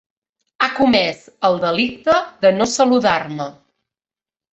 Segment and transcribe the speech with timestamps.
[0.61, 1.19] Ha comès
[1.49, 2.15] el delicte
[2.47, 3.47] de no saludar-me.